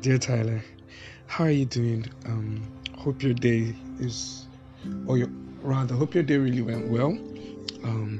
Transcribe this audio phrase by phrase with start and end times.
[0.00, 0.64] Dear Tyler,
[1.26, 2.06] how are you doing?
[2.24, 2.62] Um,
[2.96, 4.46] hope your day is,
[5.06, 5.28] or your,
[5.60, 7.10] rather, hope your day really went well.
[7.84, 8.18] Um,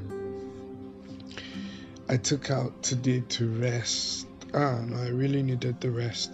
[2.07, 4.27] I took out today to rest.
[4.53, 6.33] Ah, no, I really needed the rest.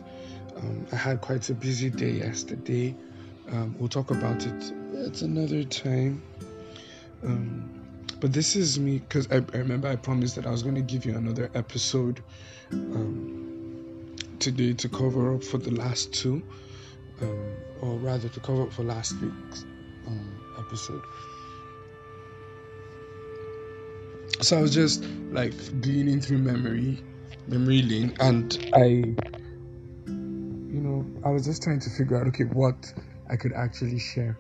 [0.58, 2.94] Um, I had quite a busy day yesterday.
[3.50, 4.74] Um, we'll talk about it
[5.06, 6.22] at another time.
[7.24, 7.70] Um,
[8.20, 10.82] but this is me because I, I, remember I promised that I was going to
[10.82, 12.22] give you another episode
[12.74, 13.47] um,
[14.40, 16.42] today to cover up for the last two,
[17.22, 19.64] um, or rather to cover up for last week's
[20.06, 21.06] um, episode.
[24.42, 27.04] So I was just like gleaning through memory,
[27.48, 28.86] memory lane, and I,
[30.06, 32.94] you know, I was just trying to figure out okay what
[33.30, 34.38] I could actually share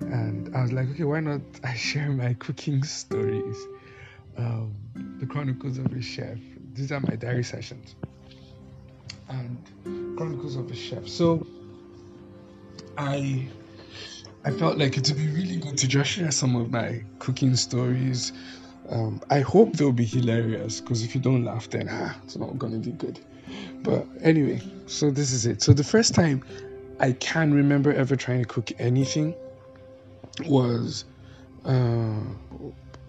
[0.00, 3.56] and I was like, okay, why not I share my cooking stories?
[4.36, 4.74] Um,
[5.18, 6.38] the Chronicles of a Chef.
[6.72, 7.94] These are my diary sessions.
[9.28, 11.08] And Chronicles of a Chef.
[11.08, 11.46] So
[12.96, 13.48] I
[14.44, 17.56] I felt like it would be really good to just share some of my cooking
[17.56, 18.32] stories.
[18.90, 22.58] Um, I hope they'll be hilarious because if you don't laugh, then ah, it's not
[22.58, 23.18] gonna be good.
[23.82, 25.62] But anyway, so this is it.
[25.62, 26.44] So the first time
[27.00, 29.34] I can remember ever trying to cook anything
[30.46, 31.04] was
[31.64, 32.20] uh,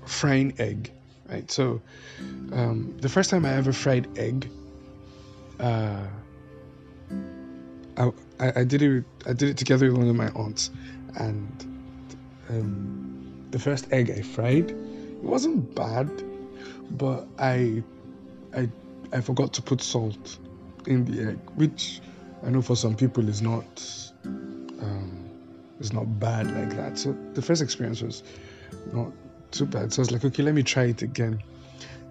[0.06, 0.92] frying egg,
[1.30, 1.50] right?
[1.52, 1.82] So
[2.54, 4.50] um, the first time I ever fried egg,
[5.60, 6.08] uh,
[7.98, 10.72] I, I, did it I did it together with one of my aunts,
[11.16, 11.50] and
[12.50, 16.10] um, the first egg I fried, it wasn't bad,
[16.92, 17.84] but I
[18.56, 18.70] I
[19.14, 20.38] I forgot to put salt
[20.86, 22.02] in the egg, which
[22.46, 23.66] I know for some people is not
[25.80, 26.98] it's not bad like that.
[26.98, 28.24] So the first experience was
[28.94, 29.12] not
[29.52, 29.94] too bad.
[29.94, 31.42] So I was like, okay, let me try it again.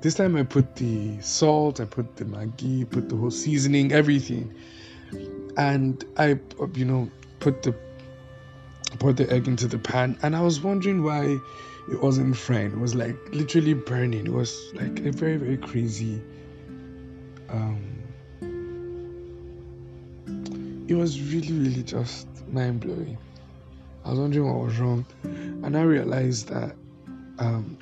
[0.04, 4.52] This time I put the salt, I put the Maggi, put the whole seasoning, everything,
[5.56, 6.38] and I,
[6.74, 7.10] you know,
[7.40, 7.74] put the
[8.98, 11.40] put the egg into the pan, and I was wondering why
[11.90, 12.72] it wasn't frying.
[12.72, 14.26] It was like literally burning.
[14.26, 16.20] It was like a very very crazy.
[17.48, 18.02] Um,
[20.86, 23.16] it was really really just mind blowing.
[24.04, 26.76] I was wondering what was wrong, and I realized that
[27.38, 27.78] um,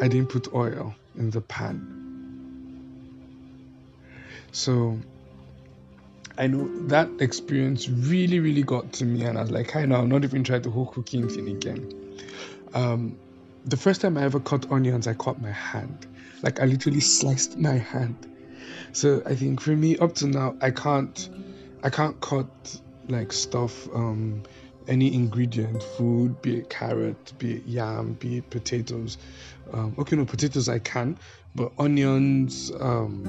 [0.00, 1.90] I didn't put oil in the pan.
[4.52, 4.98] So
[6.36, 9.96] I know that experience really, really got to me, and I was like, I know
[9.96, 12.18] I'm not even trying the whole cooking thing again.
[12.72, 13.16] Um,
[13.64, 16.06] the first time I ever cut onions, I cut my hand.
[16.42, 18.16] Like I literally sliced my hand.
[18.92, 21.28] So I think for me, up to now, I can't,
[21.82, 22.46] I can't cut
[23.08, 24.42] like stuff um,
[24.88, 29.18] any ingredient, food, be it carrot, be it yam, be it potatoes.
[29.72, 31.18] Um, okay, no, potatoes I can,
[31.54, 33.24] but onions, um,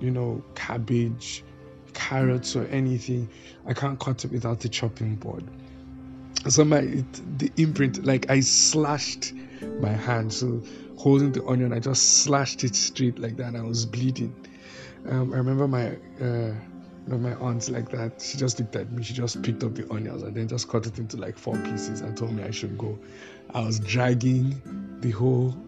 [0.00, 1.44] you know, cabbage,
[1.92, 3.28] carrots, or anything,
[3.66, 5.44] I can't cut it without the chopping board.
[6.48, 9.32] So my it, the imprint, like I slashed
[9.80, 10.62] my hand, so
[10.96, 14.34] holding the onion, I just slashed it straight like that, and I was bleeding.
[15.08, 16.54] Um, I remember my uh,
[17.06, 19.74] you know, my aunts like that, she just looked at me, she just picked up
[19.74, 22.50] the onions and then just cut it into like four pieces and told me I
[22.50, 22.98] should go.
[23.54, 24.60] I was dragging
[25.00, 25.54] the whole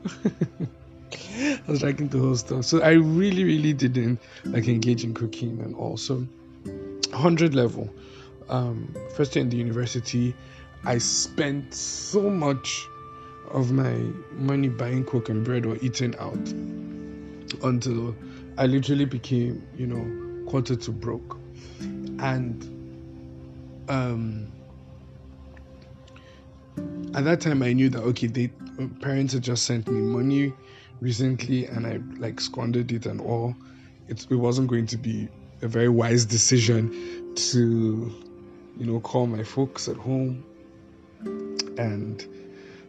[1.36, 2.64] I was dragging the whole stuff.
[2.64, 6.26] So I really, really didn't like engage in cooking and also
[7.10, 7.88] 100 level.
[8.48, 10.34] Um, first year in the university,
[10.84, 12.86] I spent so much
[13.50, 13.92] of my
[14.32, 16.48] money buying and bread or eating out
[17.62, 18.14] until
[18.58, 21.38] I literally became, you know, quarter to broke.
[22.21, 22.62] And
[23.88, 24.53] um,
[27.15, 28.49] at that time, I knew that okay, they
[29.00, 30.53] parents had just sent me money
[31.00, 33.55] recently, and I like squandered it and all.
[34.09, 35.28] It, it wasn't going to be
[35.62, 38.12] a very wise decision to,
[38.78, 40.44] you know, call my folks at home.
[41.78, 42.25] And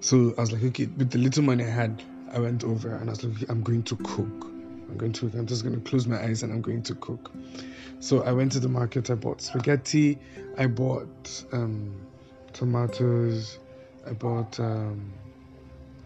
[0.02, 3.10] so I was like, okay, with the little money I had, I went over and
[3.10, 4.55] I was like, I'm going to cook.
[4.90, 7.32] I'm going to I'm just going to close my eyes and I'm going to cook.
[8.00, 9.10] So I went to the market.
[9.10, 10.20] I bought spaghetti.
[10.58, 11.96] I bought um,
[12.54, 13.60] tomatoes.
[14.08, 15.12] I bought um,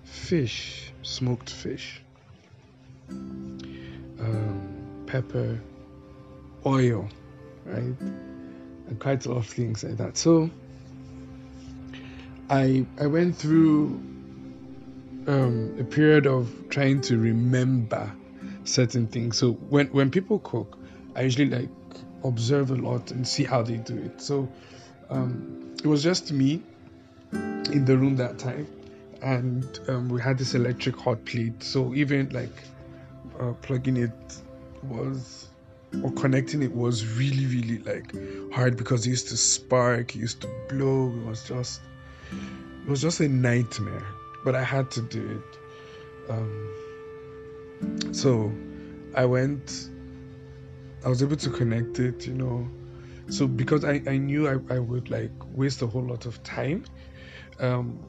[0.03, 2.01] fish, smoked fish,
[3.09, 5.59] um, pepper,
[6.65, 7.09] oil,
[7.65, 10.17] right, and quite a lot of things like that.
[10.17, 10.49] So
[12.49, 14.01] I I went through
[15.27, 18.11] um, a period of trying to remember
[18.69, 19.37] certain things.
[19.37, 20.77] So when when people cook,
[21.15, 21.69] I usually like
[22.23, 24.21] observe a lot and see how they do it.
[24.21, 24.49] So
[25.09, 26.61] um, it was just me
[27.33, 28.67] in the room that time,
[29.21, 31.63] and um, we had this electric hot plate.
[31.63, 32.63] So even like
[33.39, 34.41] uh, plugging it
[34.83, 35.47] was
[36.03, 38.13] or connecting it was really, really like
[38.53, 41.09] hard because it used to spark, it used to blow.
[41.09, 41.81] It was just,
[42.31, 44.05] it was just a nightmare.
[44.45, 46.31] But I had to do it.
[46.31, 46.73] Um,
[48.11, 48.51] so
[49.15, 49.89] I went.
[51.05, 52.67] I was able to connect it, you know.
[53.29, 56.83] So because I, I knew I, I would like waste a whole lot of time,
[57.59, 57.99] um,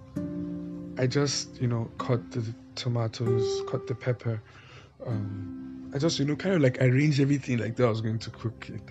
[0.99, 2.43] I just you know cut the
[2.75, 4.43] tomatoes, cut the pepper.
[5.07, 8.19] Um, I just you know kind of like arranged everything like that I was going
[8.21, 8.83] to cook it.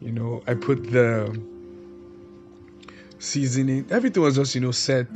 [0.00, 1.40] You know, I put the
[3.18, 3.86] seasoning.
[3.90, 5.08] Everything was just you know set.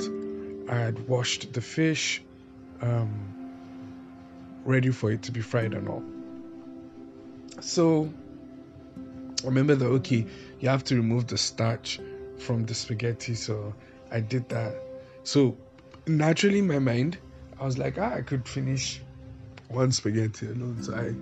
[0.68, 2.22] I had washed the fish,
[2.80, 3.33] um,
[4.64, 6.02] ready for it to be fried and all.
[7.60, 8.12] So
[9.44, 10.26] remember that okay,
[10.60, 12.00] you have to remove the starch
[12.38, 13.34] from the spaghetti.
[13.34, 13.74] So
[14.10, 14.74] I did that.
[15.22, 15.56] So
[16.06, 17.18] naturally in my mind,
[17.58, 19.00] I was like, ah, I could finish
[19.68, 20.82] one spaghetti alone.
[20.82, 21.14] So I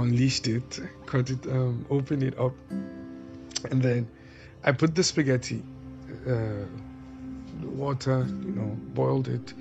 [0.00, 2.52] unleashed it, cut it, um, opened it up,
[3.70, 4.08] and then
[4.64, 5.62] I put the spaghetti,
[6.28, 6.66] uh,
[7.62, 9.54] water, you know, boiled it,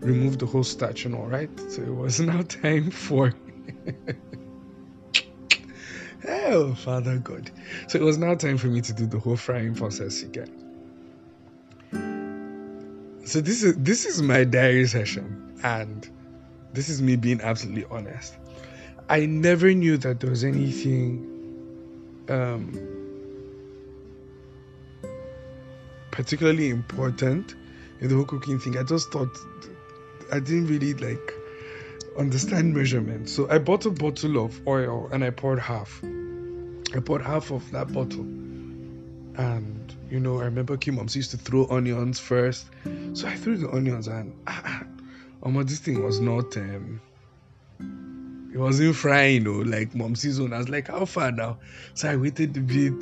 [0.00, 1.50] removed the whole statue and all right.
[1.70, 3.34] So it was now time for.
[6.28, 7.50] oh, Father God.
[7.88, 10.62] So it was now time for me to do the whole frying process again.
[13.24, 16.08] So this is this is my diary session, and
[16.72, 18.36] this is me being absolutely honest.
[19.08, 21.32] I never knew that there was anything
[22.28, 22.72] um,
[26.12, 27.56] particularly important
[28.00, 28.78] in the whole cooking thing.
[28.78, 29.36] I just thought
[30.32, 31.34] I didn't really like
[32.18, 33.32] understand measurements.
[33.32, 36.00] So I bought a bottle of oil and I poured half.
[36.94, 38.22] I poured half of that bottle.
[39.38, 42.66] And you know, I remember Kim Moms used to throw onions first.
[43.12, 44.84] So I threw the onions and ah,
[45.42, 47.00] um, this thing was not um
[48.56, 50.54] it wasn't frying, you know, like Mom's season.
[50.54, 51.58] I was like, how far now?
[51.92, 52.98] So I waited a bit.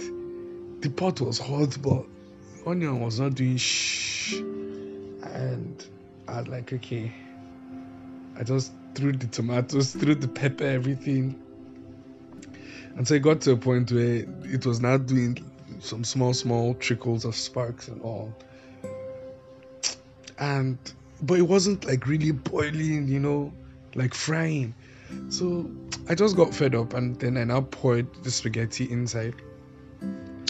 [0.83, 2.05] The pot was hot, but
[2.67, 4.35] onion was not doing shh.
[4.35, 5.87] And
[6.29, 7.13] I was like, okay.
[8.37, 11.41] I just threw the tomatoes, threw the pepper, everything.
[12.97, 15.39] And so it got to a point where it was not doing
[15.81, 18.35] some small, small trickles of sparks and all.
[20.39, 20.79] And
[21.23, 23.53] but it wasn't like really boiling, you know,
[23.95, 24.75] like frying.
[25.29, 25.71] So
[26.09, 29.35] I just got fed up and then I now poured the spaghetti inside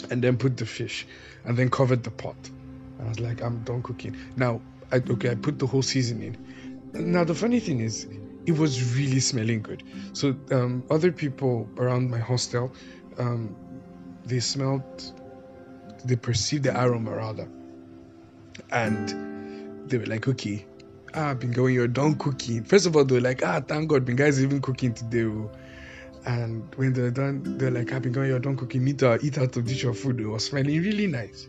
[0.09, 1.05] and then put the fish
[1.45, 2.35] and then covered the pot.
[2.97, 4.17] And I was like, I'm done cooking.
[4.35, 4.61] Now,
[4.91, 6.37] I, okay, I put the whole seasoning.
[6.93, 8.07] Now, the funny thing is,
[8.45, 9.83] it was really smelling good.
[10.13, 12.71] So, um, other people around my hostel,
[13.17, 13.55] um,
[14.25, 15.13] they smelled
[16.05, 17.47] they perceived the aroma rather.
[18.71, 20.65] And they were like, okay,
[21.13, 22.63] ah, going, you're done cooking.
[22.63, 25.23] First of all, they were like, ah, thank God, Binga is even cooking today.
[25.23, 25.51] Oh.
[26.25, 28.83] And when they're done, they're like, I've been going, you're done cooking.
[28.83, 30.19] Need to eat out of dish of food.
[30.19, 31.47] It was smelling really nice.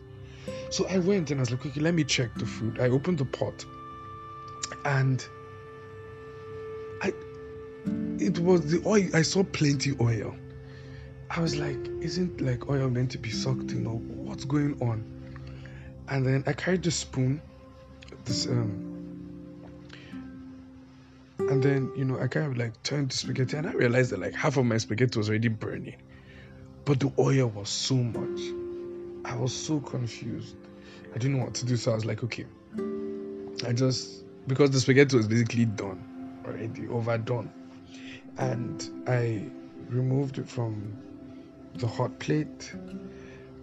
[0.69, 2.79] So I went and I was like, okay, let me check the food.
[2.79, 3.65] I opened the pot
[4.85, 5.25] and
[7.01, 7.13] I
[8.19, 10.35] it was the oil I saw plenty oil.
[11.29, 15.03] I was like, isn't like oil meant to be sucked in or what's going on?
[16.09, 17.41] And then I carried the spoon,
[18.25, 18.83] this um
[21.39, 24.19] and then you know I kind of like turned the spaghetti and I realized that
[24.19, 25.95] like half of my spaghetti was already burning.
[26.85, 28.39] But the oil was so much.
[29.25, 30.55] I was so confused.
[31.17, 32.45] I didn't know what to do, so I was like, okay.
[33.65, 37.51] I just because the spaghetti was basically done already, overdone.
[38.37, 39.41] And I
[39.89, 40.95] removed it from
[41.73, 42.71] the hot plate.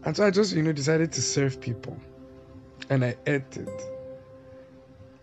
[0.05, 1.97] And so I just, you know, decided to serve people.
[2.91, 3.83] And I ate it.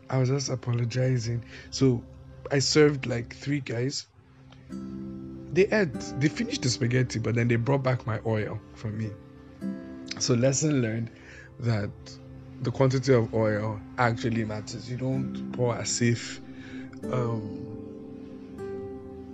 [0.10, 1.44] I was just apologizing.
[1.70, 2.02] So
[2.50, 4.08] I served like three guys.
[4.70, 9.10] They ate, they finished the spaghetti, but then they brought back my oil for me.
[10.20, 11.10] So, lesson learned
[11.60, 11.92] that
[12.62, 14.90] the quantity of oil actually matters.
[14.90, 16.40] You don't pour as if
[17.12, 17.72] um,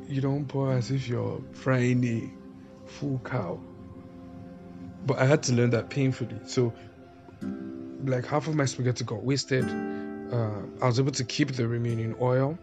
[0.07, 3.59] you don't pour as if you're frying a full cow.
[5.05, 6.37] But I had to learn that painfully.
[6.45, 6.73] So,
[8.03, 9.65] like half of my spaghetti got wasted.
[10.31, 12.57] Uh, I was able to keep the remaining oil.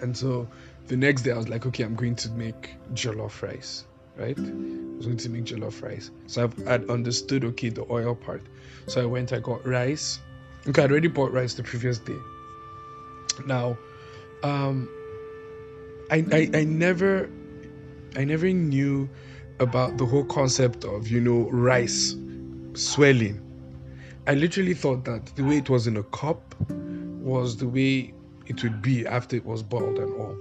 [0.00, 0.48] And so
[0.88, 3.84] the next day I was like, okay, I'm going to make jollof rice,
[4.16, 4.38] right?
[4.38, 6.10] I was going to make jollof rice.
[6.26, 8.42] So I've I'd understood, okay, the oil part.
[8.86, 10.20] So I went, I got rice.
[10.66, 12.18] Okay, I'd already bought rice the previous day.
[13.46, 13.76] Now,
[14.42, 14.88] um,
[16.10, 17.28] I, I, I never
[18.16, 19.08] I never knew
[19.60, 22.16] about the whole concept of, you know, rice
[22.74, 23.40] swelling.
[24.26, 28.14] I literally thought that the way it was in a cup was the way
[28.46, 30.36] it would be after it was boiled and all.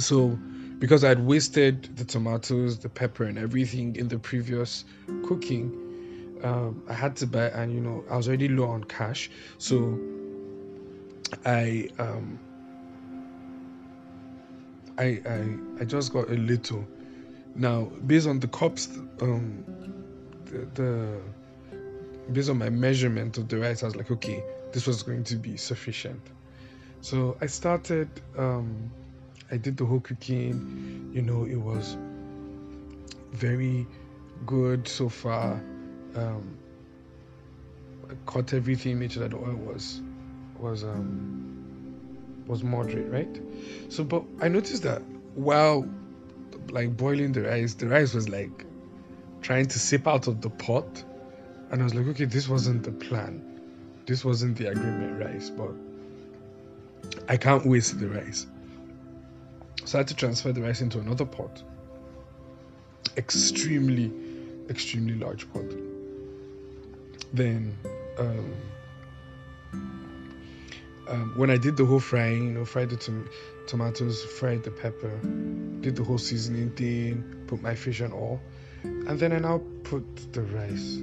[0.00, 0.38] So
[0.78, 4.84] because I'd wasted the tomatoes, the pepper, and everything in the previous
[5.26, 9.30] cooking, um, I had to buy, and you know, I was already low on cash,
[9.58, 9.98] so
[11.44, 12.38] I um,
[14.96, 16.86] I I I just got a little.
[17.56, 18.88] Now, based on the cups,
[19.20, 19.64] um,
[20.44, 21.20] the, the
[22.32, 25.36] based on my measurement of the rice, I was like, okay, this was going to
[25.36, 26.20] be sufficient.
[27.00, 28.08] So I started.
[28.36, 28.92] Um,
[29.50, 31.10] I did the whole cooking.
[31.14, 31.96] You know, it was
[33.32, 33.86] very
[34.46, 35.60] good so far.
[36.14, 36.56] Um,
[38.10, 40.00] I cut everything, made sure that the oil was
[40.58, 41.48] was um
[42.46, 43.40] was moderate, right?
[43.90, 45.02] So, but I noticed that
[45.34, 45.86] while
[46.70, 48.64] like boiling the rice, the rice was like
[49.42, 51.04] trying to sip out of the pot,
[51.70, 53.42] and I was like, okay, this wasn't the plan,
[54.06, 55.72] this wasn't the agreement rice, but
[57.28, 58.46] I can't waste the rice.
[59.88, 61.62] So I had to transfer the rice into another pot.
[63.16, 64.12] Extremely,
[64.68, 65.64] extremely large pot.
[67.32, 67.74] Then,
[68.18, 68.52] um,
[71.08, 73.30] um, when I did the whole frying, you know, fried the tom-
[73.66, 75.18] tomatoes, fried the pepper,
[75.80, 78.42] did the whole seasoning thing, put my fish and all,
[78.82, 80.04] and then I now put
[80.34, 80.98] the rice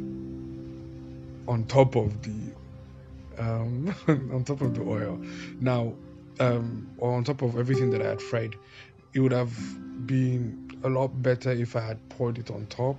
[1.48, 2.54] on top of the
[3.39, 5.20] um, on top of the oil.
[5.60, 5.96] Now,
[6.39, 8.56] um, or on top of everything that I had fried,
[9.13, 9.54] it would have
[10.06, 12.98] been a lot better if I had poured it on top,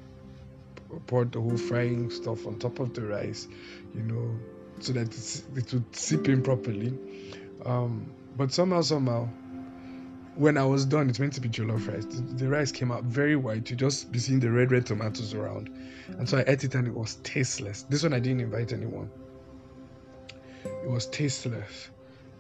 [1.07, 3.49] poured the whole frying stuff on top of the rice,
[3.95, 4.39] you know,
[4.81, 5.09] so that
[5.57, 6.99] it would sip in properly.
[7.65, 9.29] Um, but somehow, somehow,
[10.35, 12.05] when I was done, it's meant to be jollof rice.
[12.05, 13.71] The, the, rice came out very white.
[13.71, 15.71] You just be seeing the red, red tomatoes around.
[16.09, 17.83] And so I ate it and it was tasteless.
[17.89, 19.11] This one I didn't invite anyone.
[20.65, 21.89] It was tasteless.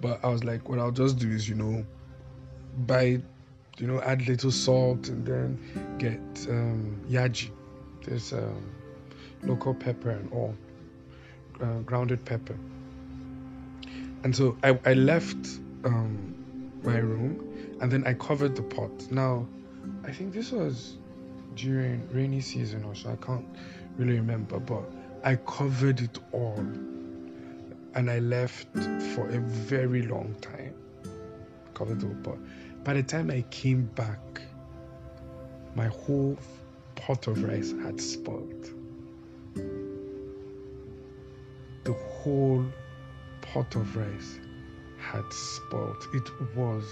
[0.00, 1.84] But I was like, what I'll just do is, you know,
[2.86, 3.20] buy,
[3.78, 7.50] you know, add a little salt and then get um, yaji.
[8.04, 8.70] There's um,
[9.42, 10.54] local pepper and all,
[11.60, 12.56] uh, grounded pepper.
[14.24, 15.46] And so I, I left
[15.84, 16.34] um,
[16.82, 18.90] my room and then I covered the pot.
[19.10, 19.46] Now,
[20.04, 20.98] I think this was
[21.54, 23.10] during rainy season or so.
[23.10, 23.46] I can't
[23.96, 24.84] really remember, but
[25.24, 26.64] I covered it all
[27.96, 28.68] and I left
[29.14, 30.74] for a very long time.
[31.74, 32.38] The pot.
[32.84, 34.40] By the time I came back,
[35.74, 36.38] my whole
[36.94, 38.70] pot of rice had spoiled.
[41.84, 42.66] The whole
[43.40, 44.38] pot of rice
[44.98, 46.06] had spoiled.
[46.14, 46.84] It was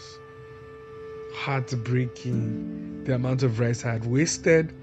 [1.34, 3.04] heartbreaking.
[3.04, 4.75] The amount of rice I had wasted,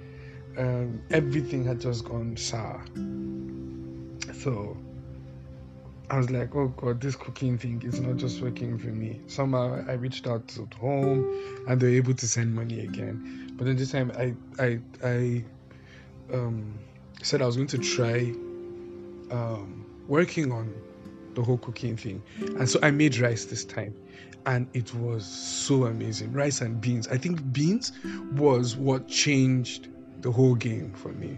[0.58, 2.84] um, everything had just gone sour.
[4.34, 4.78] So
[6.12, 9.22] I was like, oh god, this cooking thing is not just working for me.
[9.28, 13.54] Somehow I reached out to home and they were able to send money again.
[13.56, 15.46] But then this time I I I
[16.34, 16.78] um,
[17.24, 18.34] said I was going to try
[19.34, 20.74] um, working on
[21.34, 22.22] the whole cooking thing.
[22.40, 23.96] And so I made rice this time.
[24.46, 26.34] And it was so amazing.
[26.34, 27.08] Rice and beans.
[27.08, 27.94] I think beans
[28.34, 29.88] was what changed
[30.20, 31.38] the whole game for me.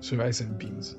[0.00, 0.96] So rice and beans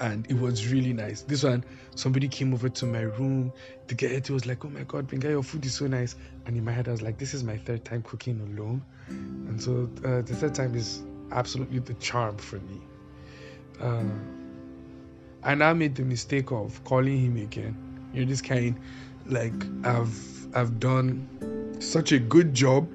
[0.00, 1.22] and it was really nice.
[1.22, 3.52] This one, somebody came over to my room.
[3.88, 6.64] The guy was like, "Oh my God, Benga, your food is so nice." And in
[6.64, 10.22] my head, I was like, "This is my third time cooking alone," and so uh,
[10.22, 12.80] the third time is absolutely the charm for me.
[13.80, 14.04] Uh,
[15.42, 17.76] I made the mistake of calling him again.
[18.12, 18.78] You know, this kind,
[19.26, 21.26] like I've I've done
[21.80, 22.88] such a good job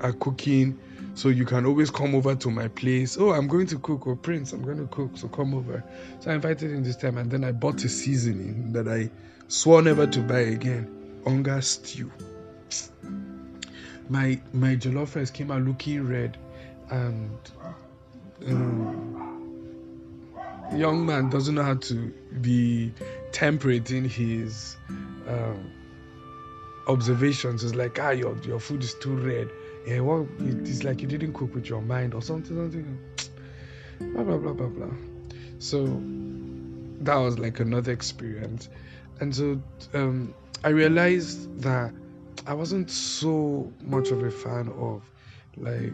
[0.00, 0.78] at cooking
[1.18, 3.18] so you can always come over to my place.
[3.18, 4.06] Oh, I'm going to cook.
[4.06, 5.10] Or oh, Prince, I'm going to cook.
[5.16, 5.82] So come over.
[6.20, 9.10] So I invited him this time, and then I bought a seasoning that I
[9.48, 11.20] swore never to buy again.
[11.24, 12.12] Onga stew.
[14.08, 16.38] My my jollof rice came out looking red,
[16.88, 17.36] and
[18.46, 19.42] um,
[20.72, 22.92] young man doesn't know how to be
[23.32, 24.76] temperate in his
[25.26, 25.72] um,
[26.86, 27.64] observations.
[27.64, 29.50] It's like, ah, your your food is too red
[29.88, 32.98] yeah, well, it's like you didn't cook with your mind or something, something.
[34.12, 34.94] Blah blah blah blah blah.
[35.58, 35.86] So
[37.00, 38.68] that was like another experience,
[39.20, 39.62] and so
[39.94, 41.94] um, I realized that
[42.46, 45.02] I wasn't so much of a fan of
[45.56, 45.90] like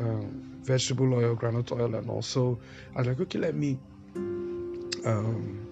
[0.00, 2.58] um, vegetable oil, groundnut oil, and also
[2.94, 3.78] I was like, okay, let me
[5.04, 5.68] um,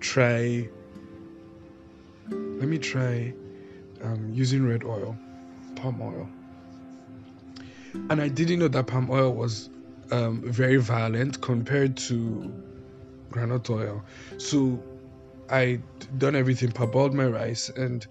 [0.00, 0.66] try.
[2.30, 3.34] Let me try
[4.02, 5.16] um, using red oil,
[5.76, 6.28] palm oil
[7.94, 9.70] and I didn't know that palm oil was
[10.10, 12.52] um, very violent compared to
[13.30, 14.04] groundnut oil.
[14.38, 14.82] So
[15.50, 15.80] I
[16.16, 18.06] done everything, parboiled my rice, and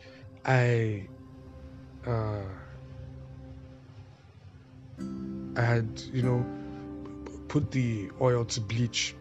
[0.46, 1.08] I
[2.06, 2.44] uh,
[5.56, 6.46] I had, you know,
[7.48, 9.16] put the oil to bleach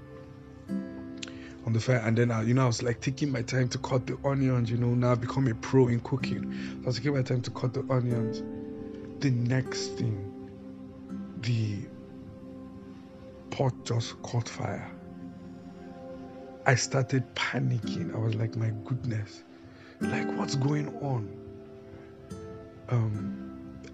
[0.69, 1.97] on the fire.
[1.97, 4.71] And then I, you know I was like taking my time to cut the onions
[4.71, 6.53] you know now I've become a pro in cooking.
[6.53, 8.43] So I was taking my time to cut the onions.
[9.21, 10.36] The next thing
[11.43, 11.87] the
[13.51, 14.91] pot just caught fire.
[16.67, 18.15] I started panicking.
[18.15, 19.45] I was like my goodness
[20.01, 21.29] like what's going on?
[22.89, 23.43] Um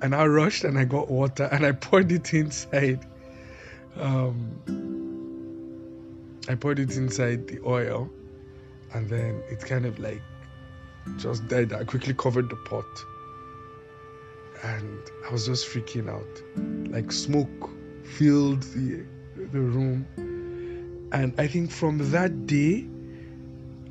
[0.00, 3.06] and I rushed and I got water and I poured it inside
[3.96, 4.58] um
[6.48, 8.10] I poured it inside the oil
[8.94, 10.22] and then it kind of like
[11.18, 11.72] just died.
[11.72, 12.84] I quickly covered the pot
[14.62, 16.90] and I was just freaking out.
[16.92, 17.70] Like smoke
[18.04, 19.04] filled the
[19.36, 20.06] the room.
[21.12, 22.86] And I think from that day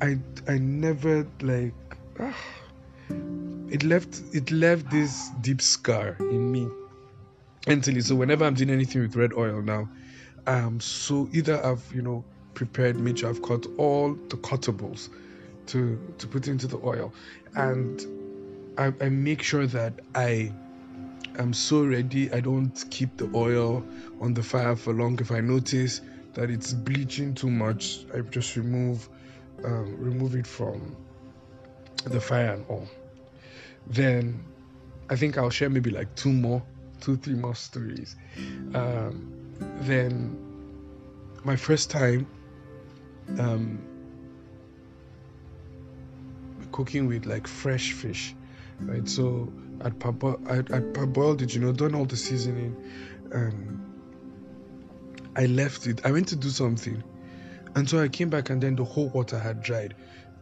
[0.00, 1.74] I I never like
[2.18, 2.36] ah,
[3.70, 6.68] it left it left this deep scar in me
[7.66, 8.00] mentally.
[8.00, 9.88] So whenever I'm doing anything with red oil now,
[10.46, 12.24] um so either I've you know
[12.54, 13.24] prepared meat.
[13.24, 15.10] I've cut all the cuttables
[15.66, 17.12] to to put into the oil,
[17.54, 18.04] and
[18.78, 20.52] I, I make sure that I
[21.38, 22.32] am so ready.
[22.32, 23.84] I don't keep the oil
[24.20, 25.18] on the fire for long.
[25.20, 26.00] If I notice
[26.34, 29.08] that it's bleaching too much, I just remove
[29.64, 30.96] um, remove it from
[32.04, 32.88] the fire and all.
[33.86, 34.44] Then
[35.10, 36.62] I think I'll share maybe like two more,
[37.00, 38.16] two three more stories.
[38.74, 39.28] Um,
[39.80, 40.38] then
[41.44, 42.26] my first time
[43.38, 43.78] um,
[46.72, 48.34] cooking with like fresh fish,
[48.86, 49.08] right?
[49.08, 49.52] So
[49.84, 52.76] I'd, parbo- I'd, I'd parboiled it, you know, done all the seasoning.
[53.32, 53.82] Um,
[55.36, 56.04] I left it.
[56.04, 57.02] I went to do something,
[57.74, 59.94] and so I came back, and then the whole water had dried.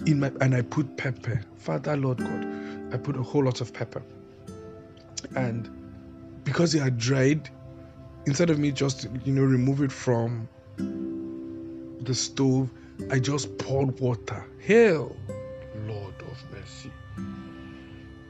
[0.06, 1.40] In my and I put pepper.
[1.56, 4.02] Father Lord God, I put a whole lot of pepper,
[5.36, 5.70] and
[6.44, 7.50] because it had dried,
[8.26, 10.48] instead of me just you know remove it from
[12.00, 12.70] the stove,
[13.10, 14.44] I just poured water.
[14.66, 15.14] Hell,
[15.86, 16.90] Lord of mercy.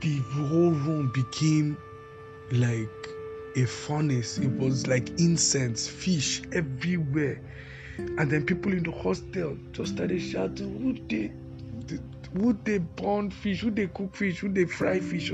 [0.00, 1.76] The whole room became
[2.52, 3.08] like
[3.56, 4.38] a furnace.
[4.38, 7.40] It was like incense, fish everywhere.
[7.98, 11.32] And then people in the hostel just started shouting, would they,
[12.34, 13.62] would they burn fish?
[13.62, 14.42] Would they cook fish?
[14.42, 15.32] Would they fry fish?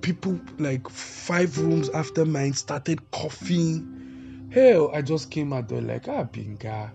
[0.00, 4.48] People like five rooms after mine started coughing.
[4.52, 6.90] Hell, I just came out there like, ah, binga.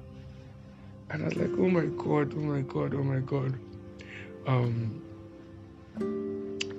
[1.09, 3.59] And I was like, oh my god, oh my god, oh my god.
[4.47, 5.01] Um,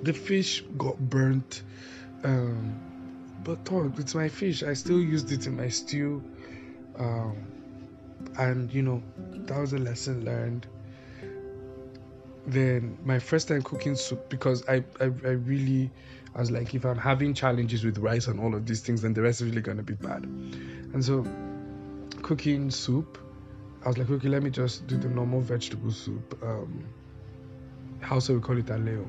[0.03, 1.63] the fish got burnt.
[2.23, 2.79] Um,
[3.43, 4.63] but oh, it's my fish.
[4.63, 6.23] I still used it in my stew.
[6.97, 7.35] Um,
[8.37, 10.67] and you know, that was a lesson learned.
[12.45, 15.89] Then my first time cooking soup because I, I, I really
[16.35, 19.13] I was like if I'm having challenges with rice and all of these things, then
[19.13, 20.23] the rest is really gonna be bad.
[20.23, 21.25] And so
[22.21, 23.17] cooking soup
[23.83, 26.37] I was like, okay, let me just do the normal vegetable soup.
[26.41, 26.85] Um,
[27.99, 29.05] how so we call it aleo.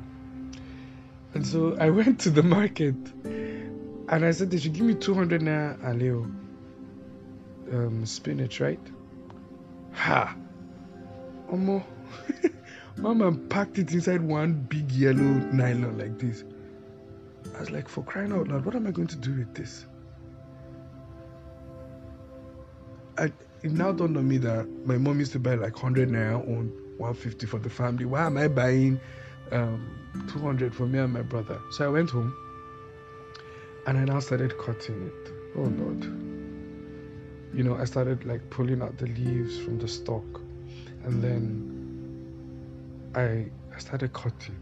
[1.34, 2.94] And so I went to the market
[3.24, 6.24] and I said they should give me 200 naira aleo
[7.72, 8.80] um, spinach, right?
[9.92, 10.36] Ha!
[11.50, 11.84] Omo.
[12.96, 16.44] Mama packed it inside one big yellow nylon like this.
[17.56, 19.86] I was like, for crying out loud, what am I going to do with this?
[23.18, 23.24] I,
[23.62, 26.72] it now dawned on me that my mom used to buy like 100 naira on
[26.98, 28.04] 150 for the family.
[28.04, 29.00] Why am I buying
[29.52, 31.60] um, 200 for me and my brother?
[31.70, 32.34] So I went home
[33.86, 35.32] and I now started cutting it.
[35.56, 36.04] Oh Lord.
[37.54, 40.40] You know, I started like pulling out the leaves from the stalk
[41.04, 41.74] and then
[43.14, 44.56] I, I started cutting.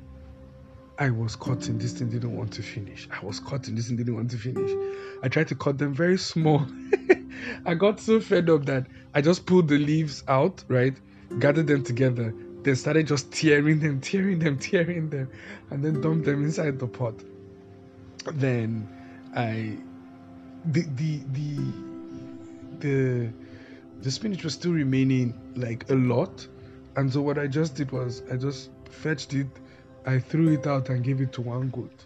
[0.99, 3.09] I was cutting, this thing didn't want to finish.
[3.11, 4.71] I was cutting, this thing didn't want to finish.
[5.23, 6.67] I tried to cut them very small.
[7.67, 10.95] I got so fed up that I just pulled the leaves out, right?
[11.39, 15.29] Gathered them together, then started just tearing them, tearing them, tearing them,
[15.71, 17.15] and then dumped them inside the pot.
[18.35, 18.89] Then
[19.35, 19.77] I
[20.67, 21.73] the the the
[22.79, 23.33] the
[24.01, 26.47] the spinach was still remaining like a lot.
[26.97, 29.47] And so what I just did was I just fetched it,
[30.07, 32.05] I threw it out and gave it to one goat.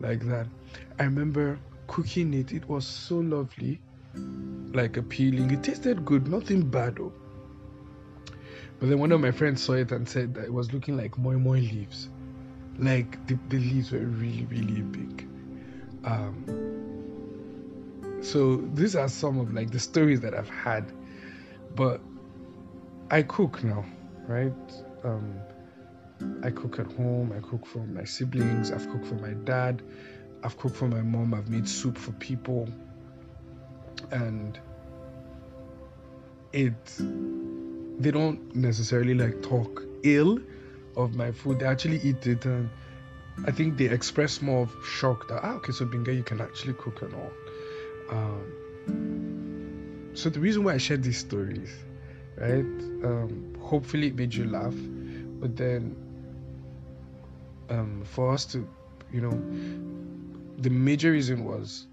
[0.00, 0.46] Like that.
[0.98, 3.80] I remember cooking it, it was so lovely
[4.72, 5.50] like appealing.
[5.50, 7.12] It tasted good, nothing bad though.
[8.80, 11.16] But then one of my friends saw it and said that it was looking like
[11.18, 12.08] moi moi leaves.
[12.78, 15.28] Like the, the leaves were really, really big.
[16.04, 16.44] Um,
[18.20, 20.90] so these are some of like the stories that I've had.
[21.74, 22.00] But
[23.10, 23.84] I cook now,
[24.26, 24.52] right?
[25.04, 25.40] Um,
[26.42, 29.82] I cook at home, I cook for my siblings, I've cooked for my dad.
[30.44, 31.32] I've cooked for my mom.
[31.32, 32.68] I've made soup for people,
[34.10, 34.58] and
[36.52, 37.00] it
[37.98, 40.38] they don't necessarily like talk ill
[40.96, 41.60] of my food.
[41.60, 42.68] They actually eat it, and
[43.46, 46.74] I think they express more of shock that ah okay, so Binga, you can actually
[46.74, 47.32] cook and all.
[48.10, 51.70] Um, so the reason why I share these stories,
[52.36, 52.64] right?
[53.04, 54.74] Um, hopefully it made you laugh,
[55.40, 55.96] but then
[57.70, 58.68] um, for us to,
[59.12, 59.32] you know,
[60.58, 61.86] the major reason was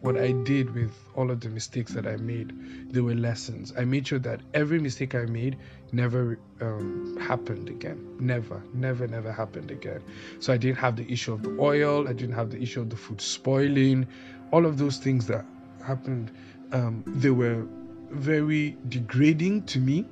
[0.00, 3.72] what I did with all of the mistakes that I made, they were lessons.
[3.76, 5.58] I made sure that every mistake I made
[5.90, 8.16] never um, happened again.
[8.20, 10.00] Never, never, never happened again.
[10.38, 12.06] So I didn't have the issue of the oil.
[12.06, 14.06] I didn't have the issue of the food spoiling.
[14.52, 15.44] All of those things that
[15.84, 16.30] happened,
[16.72, 17.66] um, they were
[18.10, 20.06] very degrading to me.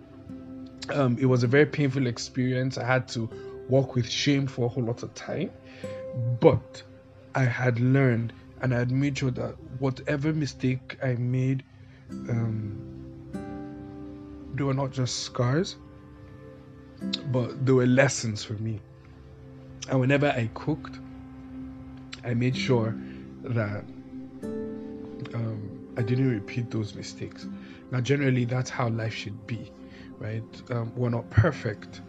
[0.90, 2.76] Um, it was a very painful experience.
[2.76, 3.30] I had to
[3.68, 5.50] walk with shame for a whole lot of time.
[6.40, 6.82] But
[7.34, 11.64] I had learned and I had made sure that whatever mistake I made,
[12.10, 12.86] um,
[14.54, 15.76] they were not just scars,
[17.30, 18.80] but they were lessons for me.
[19.90, 20.98] And whenever I cooked,
[22.24, 22.94] I made sure
[23.44, 23.84] that
[25.34, 27.46] um, I didn't repeat those mistakes.
[27.90, 29.70] Now, generally, that's how life should be,
[30.18, 30.42] right?
[30.70, 32.00] Um, we're not perfect.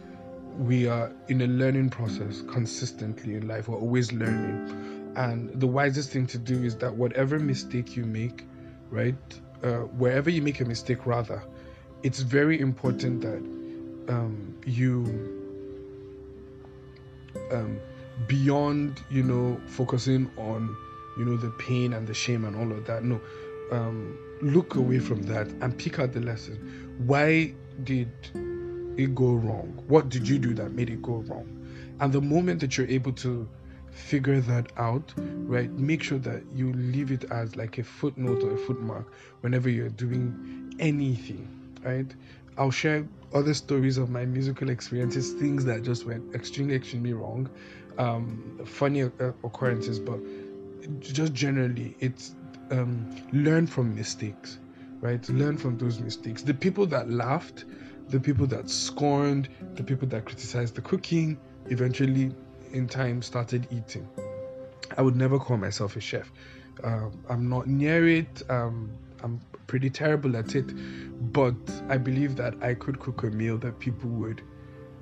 [0.57, 3.67] We are in a learning process consistently in life.
[3.67, 8.45] We're always learning and the wisest thing to do is that whatever mistake you make,
[8.91, 9.15] right,
[9.63, 11.41] uh, wherever you make a mistake, rather,
[12.03, 15.05] it's very important that um, you,
[17.51, 17.79] um,
[18.27, 20.77] beyond, you know, focusing on,
[21.17, 23.19] you know, the pain and the shame and all of that, no,
[23.71, 26.93] um, look away from that and pick out the lesson.
[27.07, 28.11] Why did
[28.97, 29.83] it go wrong?
[29.87, 31.47] What did you do that made it go wrong?
[31.99, 33.49] And the moment that you're able to
[33.97, 35.71] figure that out, right?
[35.71, 39.05] Make sure that you leave it as like a footnote or a footmark
[39.41, 41.47] whenever you're doing anything,
[41.83, 42.13] right?
[42.57, 47.49] I'll share other stories of my musical experiences, things that just went extremely, extremely wrong,
[47.97, 50.19] um, funny occurrences, but
[50.99, 52.35] just generally, it's
[52.71, 54.59] um, learn from mistakes,
[55.01, 55.27] right?
[55.29, 56.41] Learn from those mistakes.
[56.43, 57.65] The people that laughed,
[58.09, 62.31] the people that scorned, the people that criticized the cooking, eventually
[62.71, 64.07] in time started eating.
[64.97, 66.31] I would never call myself a chef.
[66.83, 68.43] Um, I'm not near it.
[68.49, 68.91] Um,
[69.23, 70.71] I'm pretty terrible at it,
[71.33, 71.55] but
[71.89, 74.41] I believe that I could cook a meal that people would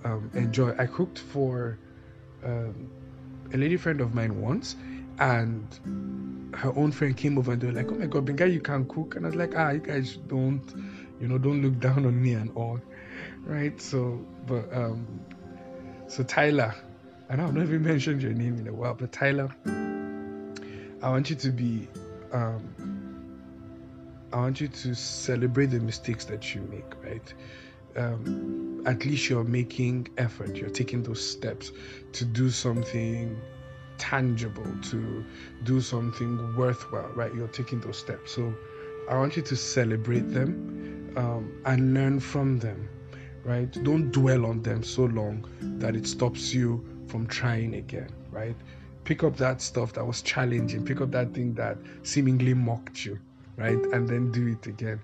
[0.03, 0.73] um, enjoy.
[0.77, 1.77] I cooked for
[2.43, 2.89] um,
[3.53, 4.75] a lady friend of mine once,
[5.19, 5.67] and
[6.55, 8.85] her own friend came over and they were like, "Oh my God, Benga, you can
[8.85, 10.63] cook," and I was like, "Ah, you guys don't,
[11.19, 12.79] you know, don't look down on me and all,
[13.43, 15.05] right?" So, but um,
[16.07, 16.73] so Tyler,
[17.33, 19.49] Know I've not even mentioned your name in a while, but Tyler,
[21.01, 21.87] I want you to be,
[22.31, 22.63] um,
[24.31, 27.33] I want you to celebrate the mistakes that you make, right?
[27.97, 31.71] Um, at least you're making effort, you're taking those steps
[32.13, 33.39] to do something
[33.97, 35.25] tangible, to
[35.63, 37.33] do something worthwhile, right?
[37.33, 38.33] You're taking those steps.
[38.33, 38.53] So
[39.09, 42.87] I want you to celebrate them um, and learn from them,
[43.43, 43.71] right?
[43.83, 45.45] Don't dwell on them so long
[45.79, 48.55] that it stops you from trying again, right?
[49.03, 53.19] Pick up that stuff that was challenging, pick up that thing that seemingly mocked you,
[53.57, 53.77] right?
[53.93, 54.99] And then do it again.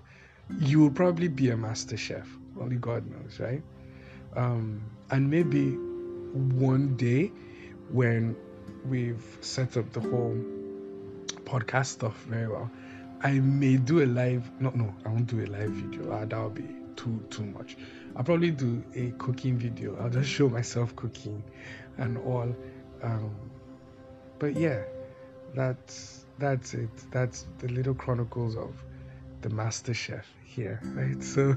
[0.58, 2.28] You will probably be a master chef.
[2.60, 3.62] Only God knows, right?
[4.36, 5.72] Um, and maybe
[6.56, 7.30] one day
[7.90, 8.34] when
[8.84, 10.36] we've set up the whole
[11.44, 12.70] podcast stuff very well,
[13.22, 14.50] I may do a live.
[14.60, 16.10] No, no, I won't do a live video.
[16.10, 16.64] Uh, that would be
[16.96, 17.76] too too much.
[18.16, 19.96] I'll probably do a cooking video.
[20.00, 21.42] I'll just show myself cooking
[21.98, 22.54] and all.
[23.02, 23.34] Um,
[24.38, 24.82] but yeah,
[25.54, 26.90] that's that's it.
[27.10, 28.74] That's the little chronicles of
[29.40, 31.22] the Master Chef here, right?
[31.22, 31.56] So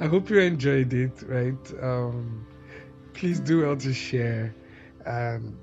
[0.00, 1.72] I hope you enjoyed it, right?
[1.82, 2.46] Um,
[3.14, 4.54] please do well to share
[5.06, 5.56] and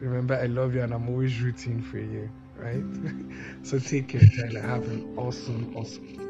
[0.00, 2.84] remember I love you and I'm always rooting for you, right?
[3.62, 4.60] so take care, Tyler.
[4.60, 6.29] Have an awesome, awesome